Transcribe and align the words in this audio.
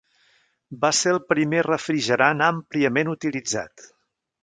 Va 0.85 0.91
ser 0.99 1.13
el 1.17 1.19
primer 1.35 1.61
refrigerant 1.67 2.43
àmpliament 2.49 3.15
utilitzat. 3.17 3.91